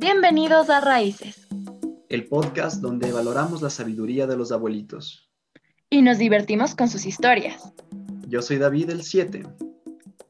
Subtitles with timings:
[0.00, 1.46] Bienvenidos a Raíces.
[2.08, 5.28] El podcast donde valoramos la sabiduría de los abuelitos.
[5.90, 7.74] Y nos divertimos con sus historias.
[8.26, 9.42] Yo soy David el 7.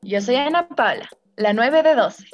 [0.02, 2.24] Yo soy Ana Paula, la 9 de 12.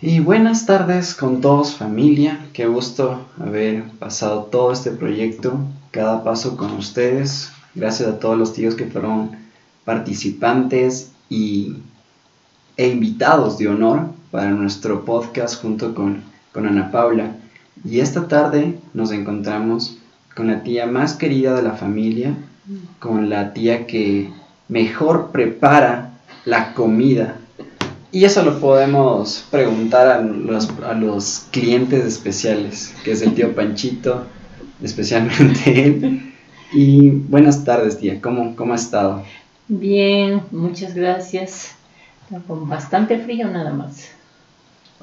[0.00, 5.58] Y buenas tardes con todos familia, qué gusto haber pasado todo este proyecto,
[5.90, 9.32] cada paso con ustedes, gracias a todos los tíos que fueron
[9.84, 11.76] participantes y,
[12.76, 17.36] e invitados de honor para nuestro podcast junto con, con Ana Paula.
[17.84, 19.98] Y esta tarde nos encontramos
[20.34, 22.34] con la tía más querida de la familia,
[22.98, 24.32] con la tía que
[24.68, 27.36] mejor prepara la comida
[28.14, 33.56] y eso lo podemos preguntar a los, a los clientes especiales, que es el tío
[33.56, 34.24] Panchito,
[34.80, 36.33] especialmente él.
[36.72, 38.20] Y buenas tardes, tía.
[38.20, 39.22] ¿Cómo, cómo ha estado?
[39.68, 41.76] Bien, muchas gracias.
[42.46, 44.10] con bastante frío nada más.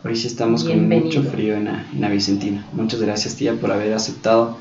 [0.04, 2.66] Hoy sí estamos con mucho frío en la, en la Vicentina.
[2.73, 4.58] Muchas gracias, tía, por haber aceptado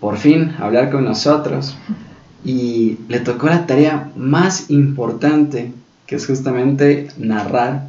[0.00, 1.76] por fin hablar con nosotros.
[2.44, 5.72] Y le tocó la tarea más importante
[6.06, 7.88] que es justamente narrar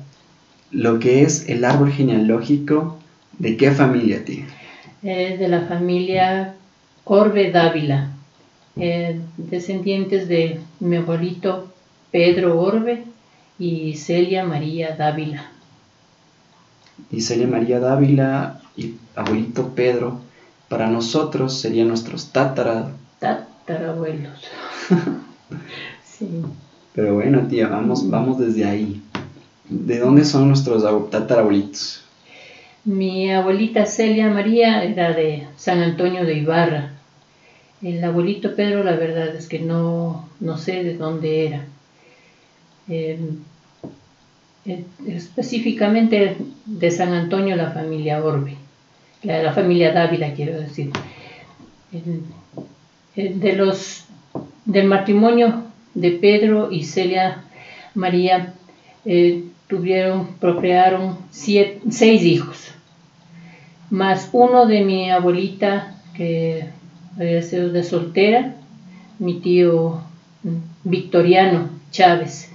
[0.70, 3.00] lo que es el árbol genealógico
[3.40, 4.48] de qué familia tiene.
[5.02, 6.56] Es de la familia
[7.06, 8.11] Orbe Dávila,
[8.78, 11.72] eh, descendientes de mi abuelito
[12.12, 13.04] Pedro Orbe
[13.60, 15.52] y Celia María Dávila.
[17.10, 20.20] Y Celia María Dávila y abuelito Pedro,
[20.70, 22.92] para nosotros serían nuestros tatara...
[23.20, 24.42] tatarabuelos.
[26.06, 26.28] sí.
[26.94, 29.02] Pero bueno, tía, vamos, vamos desde ahí.
[29.70, 32.04] ¿De dónde son nuestros tatarabuelitos?
[32.84, 36.91] Mi abuelita Celia María era de San Antonio de Ibarra.
[37.82, 41.66] El abuelito Pedro, la verdad es que no, no sé de dónde era.
[42.88, 43.40] Em,
[44.66, 48.56] eh, específicamente de San Antonio, la familia Orbe,
[49.24, 50.92] la, familia Dávila, quiero decir.
[53.16, 54.06] de los,
[54.66, 55.64] del matrimonio
[55.94, 57.44] de Pedro y Celia
[57.96, 58.54] María
[59.06, 62.72] eh, tuvieron, procrearon seis hijos,
[63.90, 66.70] más uno de mi abuelita que
[67.18, 68.56] había sido de soltera,
[69.20, 70.02] mi tío
[70.84, 72.52] Victoriano Chávez,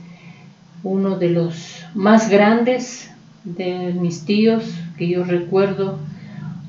[0.82, 3.10] uno de los más grandes
[3.44, 4.64] de mis tíos
[4.96, 5.98] que yo recuerdo,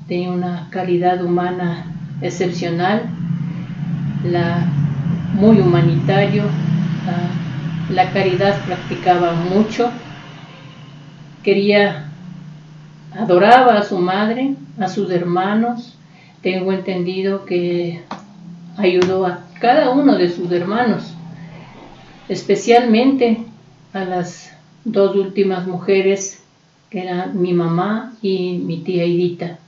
[0.07, 1.85] de una calidad humana
[2.21, 3.03] excepcional,
[4.23, 4.65] la
[5.33, 6.43] muy humanitario,
[7.93, 9.91] la, caridad practicaba mucho,
[11.43, 12.09] quería,
[13.15, 15.96] adoraba a su madre, a sus hermanos,
[16.41, 18.01] tengo entendido que
[18.77, 21.13] ayudó a cada uno de sus hermanos,
[22.29, 23.43] especialmente
[23.93, 24.51] a las
[24.85, 26.43] dos últimas mujeres,
[26.89, 29.59] que eran mi mamá y mi tía Edita.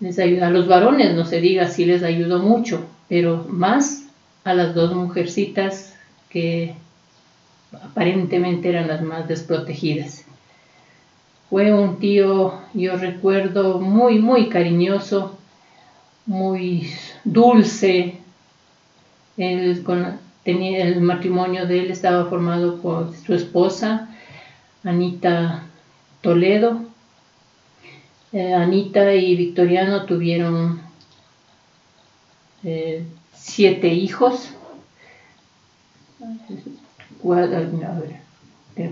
[0.00, 4.04] Les ayuda, a los varones no se diga si les ayudó mucho, pero más
[4.44, 5.94] a las dos mujercitas
[6.30, 6.74] que
[7.72, 10.24] aparentemente eran las más desprotegidas.
[11.50, 15.37] Fue un tío, yo recuerdo, muy, muy cariñoso,
[16.28, 16.92] muy
[17.24, 18.14] dulce.
[19.36, 24.08] el matrimonio de él estaba formado por su esposa,
[24.84, 25.64] Anita
[26.20, 26.82] Toledo.
[28.32, 30.82] Eh, Anita y Victoriano tuvieron
[32.62, 34.50] eh, siete hijos,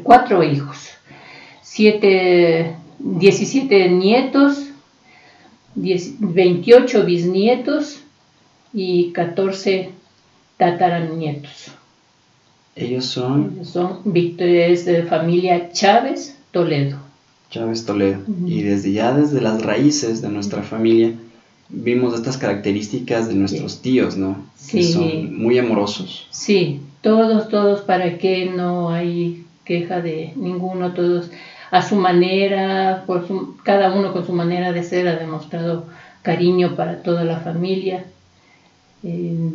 [0.03, 0.89] cuatro, hijos,
[1.61, 4.71] siete, 17 nietos,
[5.77, 8.01] 28 bisnietos
[8.73, 9.91] y 14
[10.57, 11.71] tataranietos.
[12.75, 13.65] Ellos son...
[13.65, 16.99] Son es de familia Chávez Toledo.
[17.51, 18.21] Chávez Toledo.
[18.47, 21.15] Y desde ya, desde las raíces de nuestra familia,
[21.69, 24.45] vimos estas características de nuestros tíos, ¿no?
[24.71, 26.27] Que son muy amorosos.
[26.31, 31.31] Sí, todos, todos, para que no hay queja de ninguno, todos
[31.71, 33.27] a su manera, por
[33.63, 35.87] cada uno con su manera de ser ha demostrado
[36.23, 38.05] cariño para toda la familia.
[39.03, 39.51] Eh,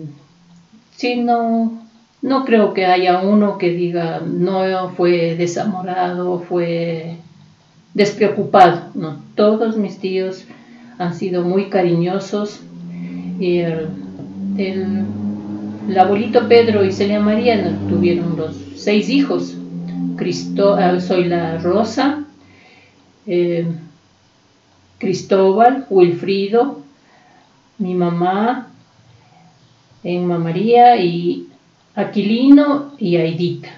[1.18, 1.82] no,
[2.22, 7.18] no creo que haya uno que diga no fue desamorado, fue
[7.94, 10.46] despreocupado, no, todos mis tíos
[10.98, 12.62] han sido muy cariñosos.
[13.40, 13.88] Y el,
[15.98, 19.58] abuelito Pedro y Celia María tuvieron los seis hijos.
[20.16, 22.24] Cristo, ah, soy la Rosa,
[23.26, 23.66] eh,
[24.98, 26.82] Cristóbal, Wilfrido,
[27.78, 28.68] mi mamá,
[30.04, 31.48] Emma María y
[31.96, 33.70] Aquilino y Aidita.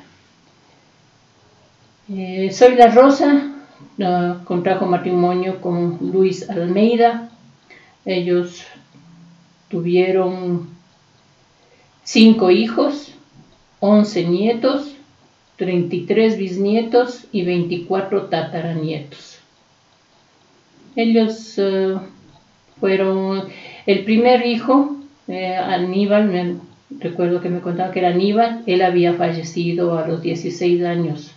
[2.10, 3.54] Eh, soy la Rosa,
[4.44, 7.30] contrajo matrimonio con Luis Almeida.
[8.06, 8.66] Ellos
[9.70, 10.68] tuvieron
[12.04, 13.14] cinco hijos,
[13.80, 14.94] once nietos,
[15.57, 19.39] 33 bisnietos y 24 tataranietos.
[20.95, 21.95] Ellos eh,
[22.79, 23.44] fueron
[23.85, 24.97] el primer hijo,
[25.27, 26.55] eh, Aníbal, me,
[27.00, 31.31] recuerdo que me contaba que era Aníbal, él había fallecido a los 16 años,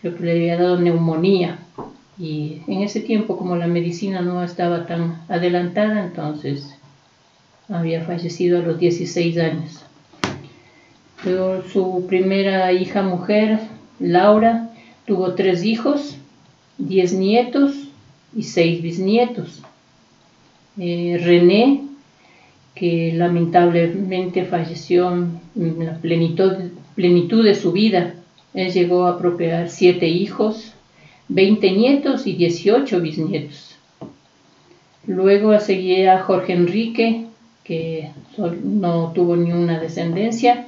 [0.00, 1.58] creo que le había dado neumonía.
[2.18, 6.74] Y en ese tiempo, como la medicina no estaba tan adelantada, entonces
[7.68, 9.82] había fallecido a los 16 años.
[11.22, 13.58] Su primera hija mujer,
[13.98, 14.70] Laura,
[15.06, 16.16] tuvo tres hijos,
[16.78, 17.74] diez nietos
[18.34, 19.62] y seis bisnietos.
[20.78, 21.80] Eh, René,
[22.74, 26.52] que lamentablemente falleció en la plenitud,
[26.94, 28.14] plenitud de su vida.
[28.52, 30.72] Él llegó a procrear siete hijos,
[31.28, 33.76] 20 nietos y 18 bisnietos.
[35.06, 37.26] Luego seguía Jorge Enrique,
[37.64, 40.66] que no tuvo ni una descendencia.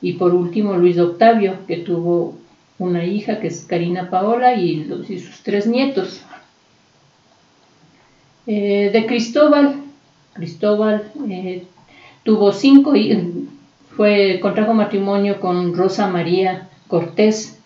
[0.00, 2.36] Y por último Luis Octavio, que tuvo
[2.78, 6.22] una hija que es Karina Paola y, sus tres nietos.
[8.46, 9.76] Eh, de Cristóbal,
[10.34, 11.64] Cristóbal eh,
[12.24, 12.92] tuvo cinco,
[13.96, 17.58] fue, contrajo matrimonio con Rosa María Cortés.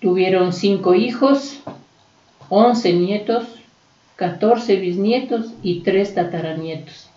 [0.00, 1.60] Tuvieron cinco hijos,
[2.48, 3.44] once nietos,
[4.16, 7.10] catorce bisnietos y tres tataranietos.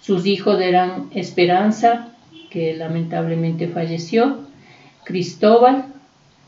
[0.00, 2.13] Sus hijos eran Esperanza,
[2.54, 4.38] que lamentablemente falleció,
[5.02, 5.86] Cristóbal,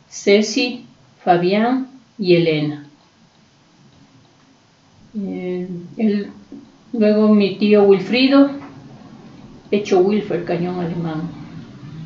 [0.08, 0.84] Ceci,
[1.24, 2.86] Fabián y Elena.
[5.18, 5.66] Eh,
[6.92, 8.50] luego mi tío Wilfrido,
[9.68, 11.22] Pecho Wilfer, cañón alemán.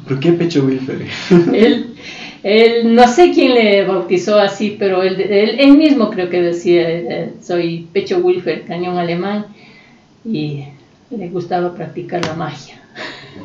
[0.09, 1.07] ¿Por qué Pecho Wilfer?
[1.55, 1.95] él,
[2.43, 7.35] él, no sé quién le bautizó así, pero él, él, mismo creo que decía, eh,
[7.43, 9.45] soy Pecho Wilfer, cañón alemán,
[10.25, 10.65] y
[11.11, 12.80] le gustaba practicar la magia.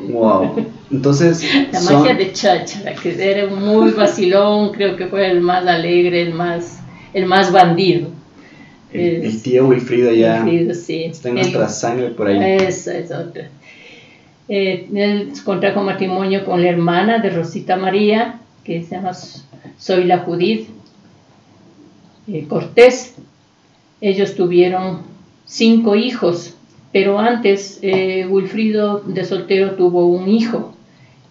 [0.08, 0.66] Wow.
[0.90, 1.44] Entonces.
[1.72, 6.34] La magia de Cháchara, que era muy vacilón, creo que fue el más alegre, el
[6.34, 6.80] más,
[7.12, 8.10] el más bandido.
[8.92, 12.56] El, tío Wilfrido ya está en nuestra sangre por ahí.
[12.62, 13.50] Esa es otra.
[14.48, 19.12] Eh, él contrajo matrimonio con la hermana de Rosita María, que se llama
[19.76, 20.68] Soy la Judith
[22.28, 23.16] eh, Cortés.
[24.00, 25.02] Ellos tuvieron
[25.44, 26.54] cinco hijos,
[26.96, 30.74] pero antes eh, Wilfrido de soltero tuvo un hijo,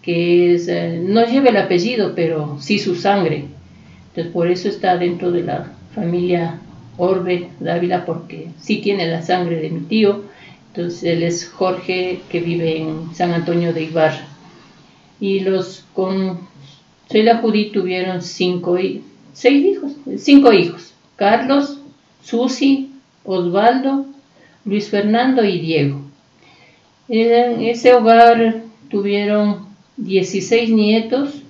[0.00, 3.46] que eh, no lleva el apellido, pero sí su sangre.
[4.10, 6.60] Entonces por eso está dentro de la familia
[6.98, 10.22] Orbe Dávila, porque sí tiene la sangre de mi tío.
[10.68, 14.24] Entonces él es Jorge, que vive en San Antonio de Ibarra.
[15.18, 16.46] Y los con
[17.10, 18.78] soy la Judí tuvieron cinco,
[19.32, 20.92] seis hijos, cinco hijos.
[21.16, 21.80] Carlos,
[22.22, 22.92] Susi,
[23.24, 24.06] Osvaldo,
[24.66, 26.02] Luis Fernando y Diego.
[27.08, 29.66] En ese hogar tuvieron
[29.96, 31.42] 16 nietos,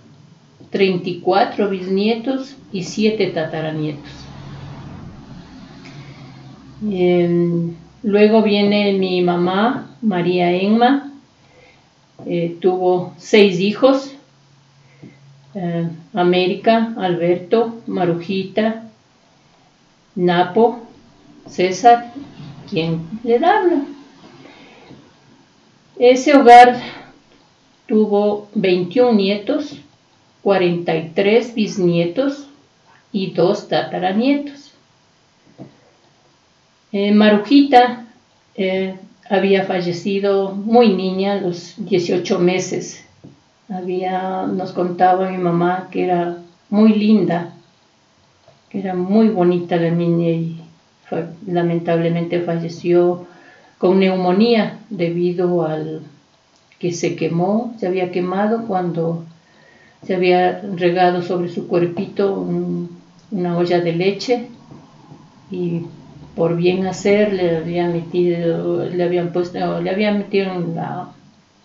[0.70, 4.10] 34 bisnietos y 7 tataranietos.
[6.82, 11.10] Em, luego viene mi mamá, María Enma,
[12.26, 14.12] eh, tuvo seis hijos,
[15.54, 18.84] eh, América, Alberto, Marujita,
[20.14, 20.80] Napo,
[21.46, 22.12] César,
[22.68, 23.84] quien le habla.
[25.98, 26.80] Ese hogar
[27.86, 29.76] tuvo 21 nietos,
[30.42, 32.48] 43 bisnietos
[33.12, 34.72] y dos tataranietos.
[36.92, 38.06] Eh, Marujita
[38.54, 38.96] eh,
[39.28, 43.06] había fallecido muy niña, a los 18 meses
[43.68, 46.38] había, nos contaba mi mamá que era
[46.70, 47.54] muy linda,
[48.68, 50.62] que era muy bonita la niña y
[51.46, 53.26] lamentablemente falleció
[53.78, 56.02] con neumonía debido al
[56.78, 59.24] que se quemó, se había quemado cuando
[60.02, 62.46] se había regado sobre su cuerpito
[63.30, 64.48] una olla de leche
[65.50, 65.82] y
[66.34, 70.52] por bien hacer le habían metido, le habían puesto, le habían metido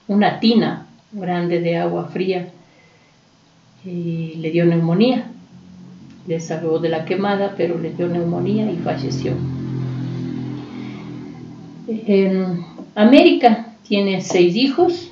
[0.07, 2.47] una tina grande de agua fría
[3.83, 5.29] y le dio neumonía.
[6.27, 9.33] Le salvó de la quemada, pero le dio neumonía y falleció.
[11.87, 15.11] En América tiene seis hijos,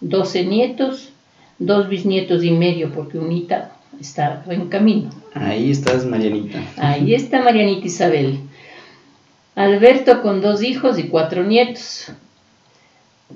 [0.00, 1.10] doce nietos,
[1.58, 5.10] dos bisnietos y medio, porque unita está en camino.
[5.34, 6.58] Ahí estás, Marianita.
[6.76, 8.40] Ahí está Marianita Isabel.
[9.54, 12.12] Alberto con dos hijos y cuatro nietos.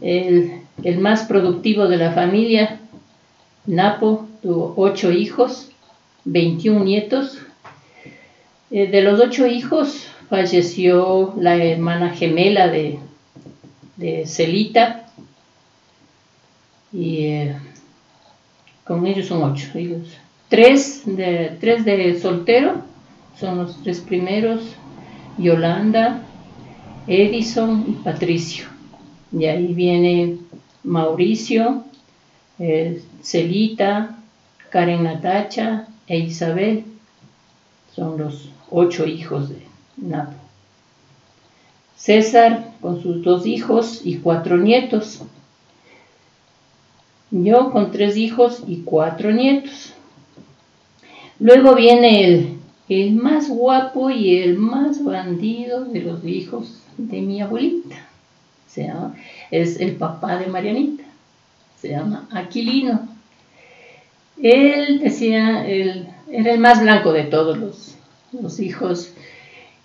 [0.00, 2.80] El el más productivo de la familia,
[3.66, 5.70] Napo, tuvo ocho hijos,
[6.24, 7.38] 21 nietos.
[8.70, 12.98] Eh, de los ocho hijos falleció la hermana gemela de,
[13.96, 15.06] de Celita
[16.92, 17.56] y eh,
[18.84, 20.16] con ellos son ocho hijos.
[20.48, 22.82] Tres de, tres de soltero,
[23.38, 24.62] son los tres primeros,
[25.38, 26.22] Yolanda,
[27.06, 28.66] Edison y Patricio.
[29.32, 30.38] Y ahí viene
[30.84, 31.84] Mauricio,
[32.58, 34.18] eh, Celita,
[34.70, 36.84] Karen Natacha e Isabel.
[37.94, 39.62] Son los ocho hijos de
[39.96, 40.32] Napo.
[41.96, 45.20] César con sus dos hijos y cuatro nietos.
[47.30, 49.92] Yo con tres hijos y cuatro nietos.
[51.38, 57.40] Luego viene el, el más guapo y el más bandido de los hijos de mi
[57.40, 57.96] abuelita.
[58.68, 59.14] Se llama,
[59.50, 61.04] es el papá de Marianita.
[61.80, 63.08] Se llama Aquilino.
[64.42, 67.94] Él decía, él era el más blanco de todos los,
[68.32, 69.12] los hijos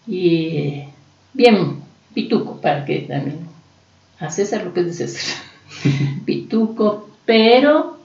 [0.08, 0.84] y
[1.34, 1.84] bien
[2.16, 3.38] pituco para que también
[4.20, 5.44] a César lo que es de César.
[6.26, 7.98] pituco, pero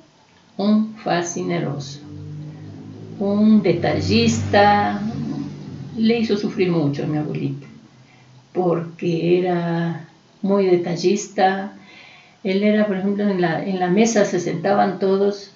[0.59, 2.01] un fascineroso,
[3.19, 5.01] un detallista,
[5.97, 7.67] le hizo sufrir mucho a mi abuelita,
[8.53, 10.09] porque era
[10.43, 11.73] muy detallista.
[12.45, 15.53] Él era, por ejemplo, en la, en la mesa se sentaban todos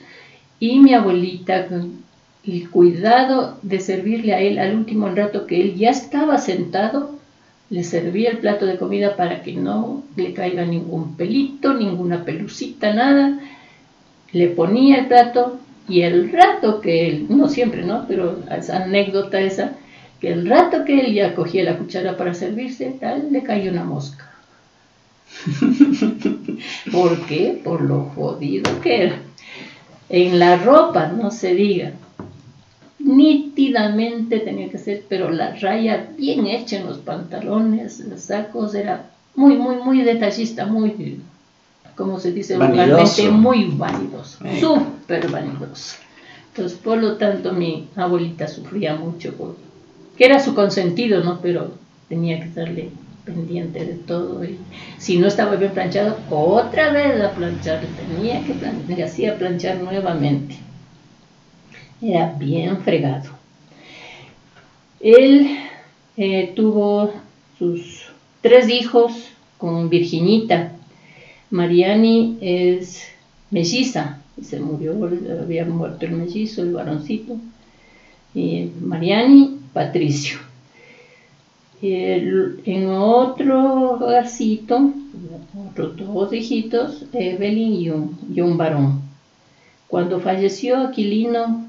[0.58, 2.04] y mi abuelita, con
[2.46, 7.16] el cuidado de servirle a él al último rato que él ya estaba sentado,
[7.68, 12.94] le servía el plato de comida para que no le caiga ningún pelito, ninguna pelucita,
[12.94, 13.40] nada.
[14.32, 15.58] Le ponía el plato
[15.88, 18.06] y el rato que él, no siempre, ¿no?
[18.06, 19.72] Pero esa anécdota esa,
[20.20, 23.84] que el rato que él ya cogía la cuchara para servirse, tal, le cayó una
[23.84, 24.32] mosca.
[26.92, 27.60] ¿Por qué?
[27.62, 29.18] Por lo jodido que era.
[30.08, 31.92] En la ropa, no se diga.
[32.98, 39.10] Nítidamente tenía que ser, pero la raya bien hecha en los pantalones, los sacos, era
[39.34, 41.20] muy, muy, muy detallista, muy,
[41.94, 45.96] como se dice vulgarmente, muy vanidoso, súper vanidoso.
[46.48, 49.56] Entonces, por lo tanto, mi abuelita sufría mucho,
[50.16, 51.40] que era su consentido, ¿no?
[51.40, 51.72] Pero
[52.08, 52.90] tenía que darle
[53.26, 54.42] pendiente de todo.
[54.44, 54.56] Y
[54.96, 60.56] si no estaba bien planchado, otra vez a planchar, tenía que planchar, hacía planchar nuevamente.
[62.00, 63.30] Era bien fregado.
[65.00, 65.58] Él
[66.16, 67.12] eh, tuvo
[67.58, 68.06] sus
[68.40, 69.12] tres hijos
[69.58, 70.72] con Virginita.
[71.50, 73.02] Mariani es
[73.50, 74.92] melliza, se murió,
[75.42, 77.36] había muerto el mellizo, el varoncito.
[78.34, 80.38] Y Mariani, Patricio
[81.82, 84.92] en otro hogarcito,
[85.70, 87.74] otros dos hijitos, Evelyn
[88.34, 89.02] y un, varón.
[89.88, 91.68] Cuando falleció Aquilino,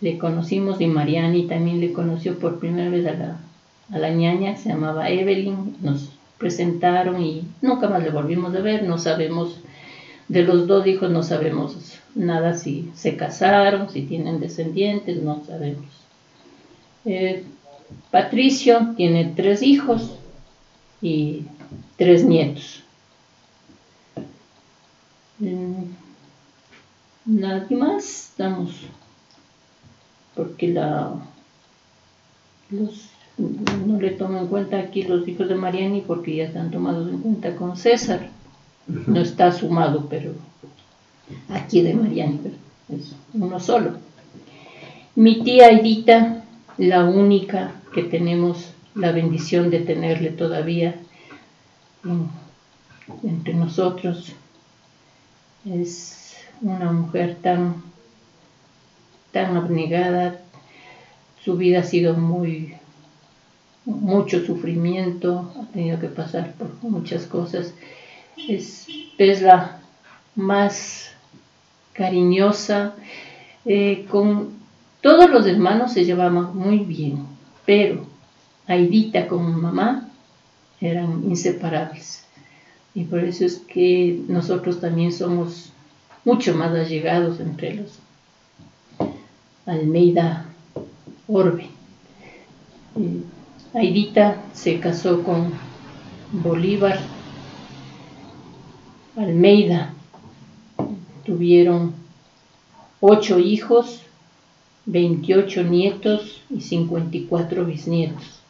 [0.00, 4.68] le conocimos y Mariani también le conoció por primera vez a la, a ñaña, se
[4.68, 9.60] llamaba Evelyn, nos presentaron y nunca más le volvimos a ver, no sabemos,
[10.28, 15.86] de los dos hijos no sabemos nada si se casaron, si tienen descendientes, no sabemos.
[17.04, 17.44] Eh,
[18.10, 20.12] Patricio tiene tres hijos
[21.02, 21.44] y
[21.96, 22.82] tres nietos.
[25.38, 25.84] Mm,
[27.26, 28.72] nadie más estamos,
[30.34, 31.14] porque la,
[32.70, 37.08] los, no le tomo en cuenta aquí los hijos de Mariani porque ya están tomados
[37.08, 38.30] en cuenta con César.
[38.88, 40.32] No está sumado, pero
[41.50, 42.40] aquí de Mariani,
[42.88, 43.92] es uno solo.
[45.14, 46.42] Mi tía Edita,
[46.78, 50.96] la única que tenemos la bendición de tenerle todavía
[53.22, 54.32] entre nosotros.
[55.64, 57.82] Es una mujer tan,
[59.32, 60.40] tan abnegada,
[61.44, 62.74] su vida ha sido muy,
[63.84, 67.72] mucho sufrimiento, ha tenido que pasar por muchas cosas.
[68.36, 69.80] Es, es la
[70.34, 71.10] más
[71.92, 72.94] cariñosa,
[73.64, 74.58] eh, con
[75.00, 77.37] todos los hermanos se llevaban muy bien
[77.68, 78.06] pero
[78.66, 80.08] Aidita como mamá
[80.80, 82.24] eran inseparables.
[82.94, 85.70] Y por eso es que nosotros también somos
[86.24, 87.98] mucho más allegados entre los
[89.66, 90.46] Almeida
[91.26, 91.68] Orbe.
[93.74, 95.52] Aidita se casó con
[96.32, 96.98] Bolívar
[99.14, 99.92] Almeida.
[101.26, 101.92] Tuvieron
[103.00, 104.07] ocho hijos
[104.88, 108.40] 28 nietos y 54 bisnietos.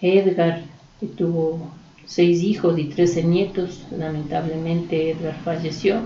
[0.00, 0.62] Edgar,
[1.00, 1.68] que tuvo
[2.06, 3.80] seis hijos y trece nietos.
[3.90, 6.00] Lamentablemente Edgar falleció.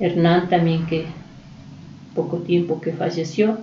[0.00, 1.06] Hernán también que
[2.16, 3.58] poco tiempo que falleció.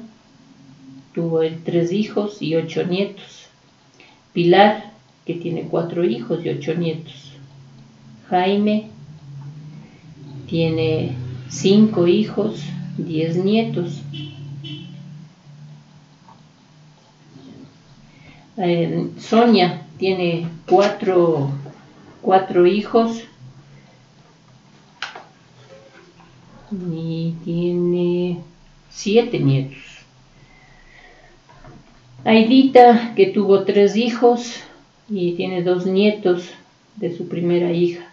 [1.14, 3.48] Tuvo tres hijos y ocho nietos.
[4.32, 4.94] Pilar,
[5.26, 7.34] que tiene cuatro hijos y ocho nietos.
[8.30, 8.88] Jaime
[10.48, 11.12] tiene
[11.50, 12.64] cinco hijos,
[12.98, 14.02] diez nietos.
[18.58, 21.52] Eh, Sonia tiene cuatro,
[22.22, 23.24] cuatro hijos
[26.72, 28.40] y tiene
[28.90, 29.82] siete nietos.
[32.26, 34.56] Aidita, que tuvo tres hijos
[35.10, 36.50] y tiene dos nietos
[36.96, 38.06] de su primera hija.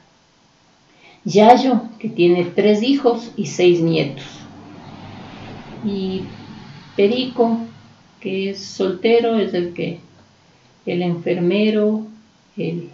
[1.24, 4.24] Yayo, que tiene tres hijos y seis nietos.
[5.84, 6.22] Y
[6.96, 7.60] Perico,
[8.20, 10.00] que es soltero, es el que
[10.86, 12.06] el enfermero,
[12.56, 12.90] el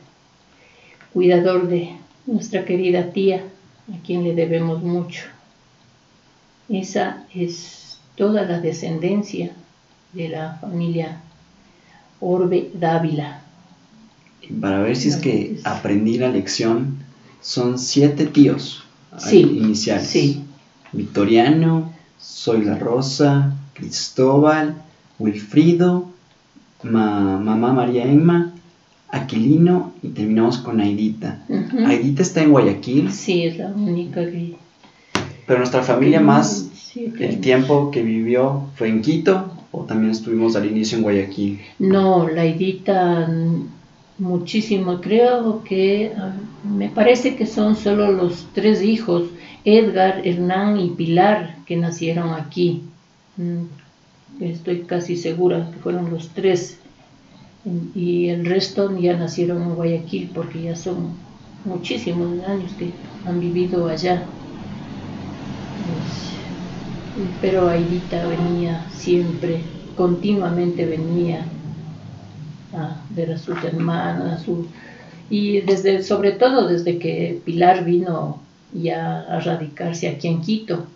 [1.12, 3.42] cuidador de nuestra querida tía,
[3.92, 5.24] a quien le debemos mucho.
[6.68, 9.52] Esa es toda la descendencia
[10.12, 11.20] de la familia
[12.20, 13.42] Orbe Dávila.
[14.60, 16.98] Para ver si es que aprendí la lección,
[17.40, 18.84] son siete tíos
[19.32, 20.08] iniciales.
[20.08, 20.44] Sí.
[20.92, 24.74] Victoriano, Soy la Rosa, Cristóbal,
[25.18, 26.08] Wilfrido,
[26.82, 28.52] mamá María Emma,
[29.08, 31.42] Aquilino y terminamos con Aidita.
[31.86, 33.12] Aidita está en Guayaquil.
[33.12, 34.56] Sí, es la única que...
[35.46, 40.66] Pero nuestra familia más, el tiempo que vivió fue en Quito o también estuvimos al
[40.66, 41.60] inicio en Guayaquil.
[41.78, 43.28] No, la Aidita
[44.18, 45.00] muchísimo.
[45.00, 46.32] Creo que ah,
[46.64, 49.28] me parece que son solo los tres hijos,
[49.64, 52.82] Edgar, Hernán y Pilar, que nacieron aquí.
[53.36, 53.64] Mm,
[54.40, 56.78] estoy casi segura que fueron los tres.
[57.94, 61.14] Y el resto ya nacieron en Guayaquil porque ya son
[61.64, 62.90] muchísimos años que
[63.26, 64.22] han vivido allá.
[67.40, 69.62] Pero Aidita venía siempre,
[69.96, 71.44] continuamente venía
[72.76, 74.44] a ver a sus hermanas,
[75.28, 78.40] y desde, sobre todo desde que Pilar vino
[78.72, 80.86] ya a radicarse aquí en Quito.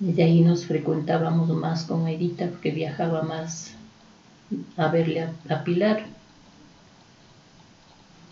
[0.00, 3.74] Y de ahí nos frecuentábamos más con Edita porque viajaba más
[4.76, 6.04] a verle a, Pilar.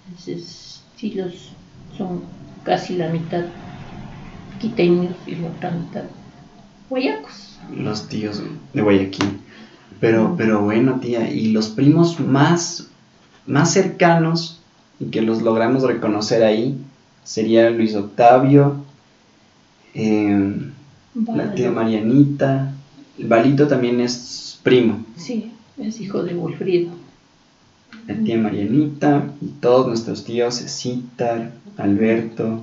[0.06, 1.52] Entonces, sí, los,
[1.96, 2.22] son
[2.64, 3.44] casi la mitad
[4.60, 6.04] quiteños y la otra mitad
[6.90, 7.58] guayacos.
[7.74, 9.40] Los tíos de Guayaquil.
[10.04, 12.88] Pero, pero bueno, tía, y los primos más,
[13.46, 14.60] más cercanos
[15.00, 16.78] y que los logramos reconocer ahí
[17.22, 18.84] sería Luis Octavio,
[19.94, 20.72] em,
[21.14, 22.74] la tía Marianita,
[23.18, 25.02] el Balito también es primo.
[25.16, 26.90] Sí, es hijo de Wolfrido.
[28.06, 32.62] La tía Marianita y todos nuestros tíos, Citar, Alberto,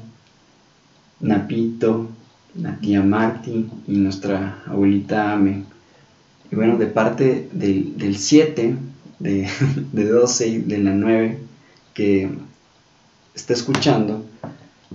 [1.21, 2.07] Napito,
[2.53, 5.70] la tía Marti y nuestra abuelita Ame.
[6.51, 8.75] Y bueno, de parte del 7,
[9.19, 9.47] de,
[9.93, 11.39] de 12 y de la 9
[11.93, 12.29] que
[13.33, 14.25] está escuchando,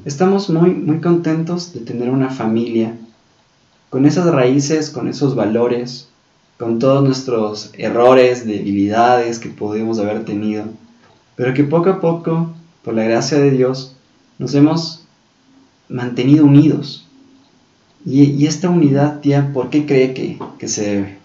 [0.04, 2.96] estamos muy, muy contentos de tener una familia
[3.90, 6.08] con esas raíces, con esos valores,
[6.58, 10.64] con todos nuestros errores, debilidades que podemos haber tenido,
[11.34, 12.50] pero que poco a poco,
[12.82, 13.96] por la gracia de Dios,
[14.38, 15.04] nos hemos
[15.88, 17.06] mantenido unidos.
[18.04, 21.15] Y, esta unidad, tía, ¿por qué cree que, que se debe?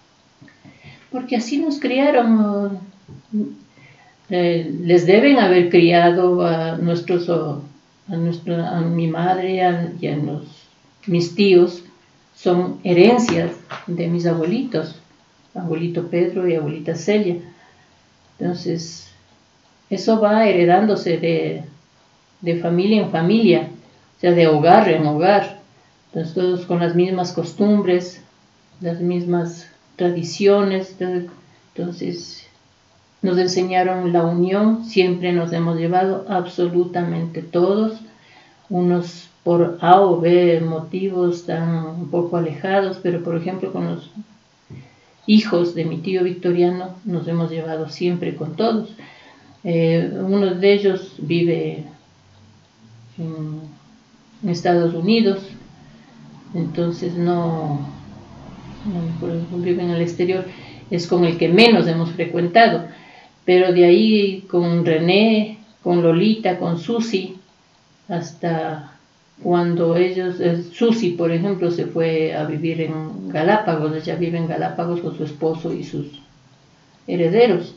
[1.11, 2.79] Porque así nos criaron.
[4.29, 7.59] Eh, les deben haber criado a nuestros, a,
[8.07, 10.21] a mi madre y a
[11.07, 11.83] mis tíos,
[12.33, 13.51] son herencias
[13.87, 14.95] de mis abuelitos,
[15.53, 17.37] abuelito Pedro y abuelita Celia.
[18.39, 19.11] Entonces,
[19.89, 21.63] eso va heredándose de,
[22.39, 23.67] de familia en familia,
[24.17, 25.59] o sea, de hogar en hogar.
[26.07, 28.21] Entonces, todos con las mismas costumbres,
[28.79, 29.70] las mismas
[30.01, 32.47] tradiciones, entonces
[33.21, 37.99] nos enseñaron la unión, siempre nos hemos llevado absolutamente todos,
[38.67, 44.09] unos por A o B motivos están un poco alejados, pero por ejemplo con los
[45.27, 48.89] hijos de mi tío Victoriano nos hemos llevado siempre con todos.
[49.63, 51.83] Eh, uno de ellos vive
[53.19, 55.43] en Estados Unidos,
[56.55, 58.00] entonces no,
[59.51, 60.45] vive en exterior,
[60.89, 62.85] es con el que menos hemos frecuentado.
[63.45, 67.37] Pero de ahí con René, con Lolita, con Susi,
[68.07, 68.91] hasta
[69.41, 74.47] cuando ellos, eh, Susi por ejemplo, se fue a vivir en Galápagos, ella vive en
[74.47, 76.07] Galápagos con su esposo y sus
[77.07, 77.73] herederos.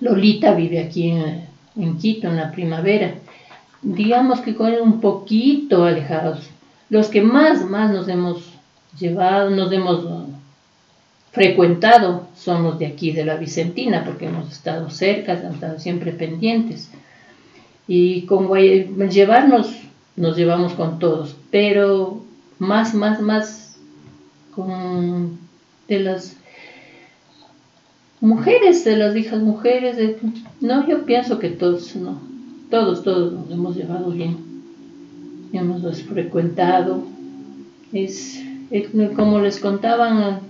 [0.00, 3.14] Lolita vive aquí en, en Quito en la primavera.
[3.82, 6.48] Digamos que con un poquito alejados.
[6.90, 8.53] Los que más, más nos hemos
[8.98, 10.04] llevado, nos hemos
[11.32, 16.12] frecuentado son los de aquí de la Vicentina, porque hemos estado cerca, hemos estado siempre
[16.12, 16.90] pendientes.
[17.88, 18.48] Y con
[19.10, 19.74] llevarnos,
[20.16, 22.22] nos llevamos con todos, pero
[22.58, 23.76] más, más, más
[24.54, 25.38] con
[25.88, 26.36] de las
[28.20, 30.16] mujeres, de las hijas mujeres,
[30.60, 32.20] no, yo pienso que todos, no,
[32.70, 34.36] todos, todos nos hemos llevado bien,
[35.52, 37.02] hemos frecuentado,
[37.92, 38.42] es,
[39.16, 40.40] como les contaban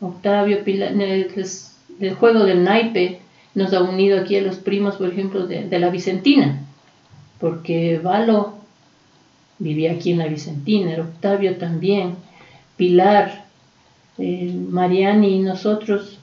[0.00, 3.20] Octavio, Pilar, el, juego del naipe
[3.54, 6.64] nos ha unido aquí a los primos, por ejemplo, de, la Vicentina,
[7.38, 8.54] porque Valo
[9.58, 12.16] vivía aquí en la Vicentina, Octavio también,
[12.76, 13.44] Pilar,
[14.18, 16.18] eh, Mariani y nosotros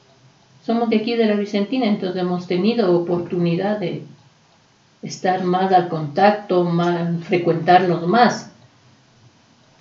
[0.65, 4.03] somos de aquí de la Vicentina, entonces hemos tenido oportunidad de
[5.01, 8.51] estar más al contacto, más, frecuentarnos más.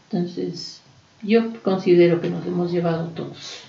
[0.05, 0.81] Entonces,
[1.23, 3.68] yo considero que nos hemos llevado todos.